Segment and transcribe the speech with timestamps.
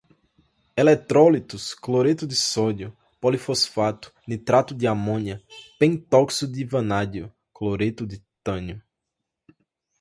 [0.75, 5.43] eletrólitos, cloreto de sódio, polifosfato, nitrato de armônia,
[5.77, 8.81] pentóxido de vanádio, cloreto de titânio